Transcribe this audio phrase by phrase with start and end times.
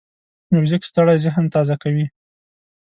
[0.53, 2.05] موزیک ستړی ذهن تازه کوي.